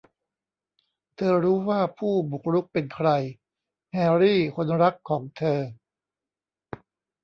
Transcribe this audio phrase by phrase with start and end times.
[1.15, 3.09] เธอรู้ว่าผู้บุกรุกเป็นใคร:
[3.93, 5.59] แฮร์รี่คนรักของเธอ